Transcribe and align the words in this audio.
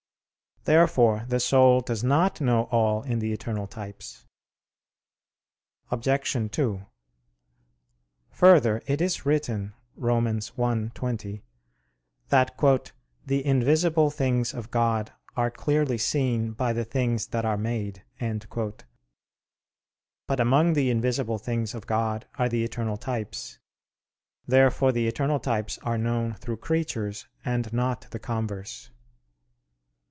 Therefore 0.63 1.25
the 1.27 1.39
soul 1.39 1.81
does 1.81 2.03
not 2.03 2.39
know 2.39 2.65
all 2.65 3.01
in 3.01 3.17
the 3.17 3.33
eternal 3.33 3.65
types. 3.65 4.27
Obj. 5.89 6.37
2: 6.51 6.85
Further, 8.29 8.83
it 8.85 9.01
is 9.01 9.25
written 9.25 9.73
(Rom. 9.95 10.25
1:20) 10.25 11.41
that 12.29 12.61
"the 13.25 13.43
invisible 13.43 14.11
things 14.11 14.53
of 14.53 14.69
God 14.69 15.11
are 15.35 15.49
clearly 15.49 15.97
seen... 15.97 16.51
by 16.51 16.73
the 16.73 16.85
things 16.85 17.25
that 17.29 17.43
are 17.43 17.57
made." 17.57 18.03
But 18.19 18.83
among 20.39 20.73
the 20.73 20.91
invisible 20.91 21.39
things 21.39 21.73
of 21.73 21.87
God 21.87 22.27
are 22.35 22.47
the 22.49 22.63
eternal 22.63 22.97
types. 22.97 23.57
Therefore 24.45 24.91
the 24.91 25.07
eternal 25.07 25.39
types 25.39 25.79
are 25.79 25.97
known 25.97 26.35
through 26.35 26.57
creatures 26.57 27.27
and 27.43 27.73
not 27.73 28.01
the 28.11 28.19
converse. 28.19 28.91